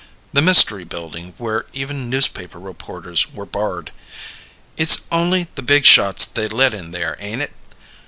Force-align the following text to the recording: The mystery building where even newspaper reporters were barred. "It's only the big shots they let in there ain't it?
The 0.33 0.41
mystery 0.41 0.83
building 0.83 1.35
where 1.37 1.67
even 1.73 2.09
newspaper 2.09 2.57
reporters 2.59 3.31
were 3.31 3.45
barred. 3.45 3.91
"It's 4.75 5.03
only 5.11 5.45
the 5.53 5.61
big 5.61 5.85
shots 5.85 6.25
they 6.25 6.47
let 6.47 6.73
in 6.73 6.89
there 6.89 7.17
ain't 7.19 7.43
it? 7.43 7.51